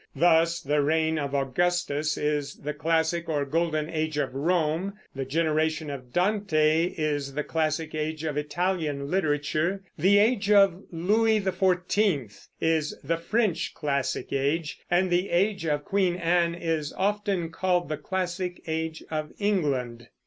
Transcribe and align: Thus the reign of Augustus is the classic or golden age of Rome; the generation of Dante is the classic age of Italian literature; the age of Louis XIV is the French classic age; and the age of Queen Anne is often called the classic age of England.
Thus 0.15 0.61
the 0.61 0.81
reign 0.81 1.19
of 1.19 1.35
Augustus 1.35 2.17
is 2.17 2.55
the 2.55 2.73
classic 2.73 3.29
or 3.29 3.45
golden 3.45 3.87
age 3.87 4.17
of 4.17 4.33
Rome; 4.33 4.93
the 5.13 5.25
generation 5.25 5.91
of 5.91 6.11
Dante 6.11 6.85
is 6.97 7.35
the 7.35 7.43
classic 7.43 7.93
age 7.93 8.23
of 8.23 8.35
Italian 8.35 9.11
literature; 9.11 9.83
the 9.99 10.17
age 10.17 10.49
of 10.49 10.81
Louis 10.91 11.39
XIV 11.39 12.47
is 12.59 12.97
the 13.03 13.17
French 13.17 13.75
classic 13.75 14.33
age; 14.33 14.79
and 14.89 15.11
the 15.11 15.29
age 15.29 15.67
of 15.67 15.85
Queen 15.85 16.15
Anne 16.15 16.55
is 16.55 16.91
often 16.93 17.51
called 17.51 17.87
the 17.87 17.97
classic 17.97 18.59
age 18.65 19.03
of 19.11 19.31
England. 19.37 20.07